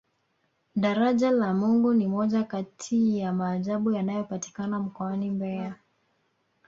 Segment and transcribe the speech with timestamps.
[0.75, 5.75] daraja la mungu ni moja Kati ya maajabu yanayopatikana mkoani mbeya